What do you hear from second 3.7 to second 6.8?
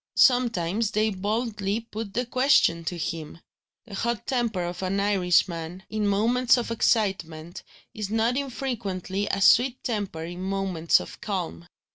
The hot temper of an Irishman, in moments of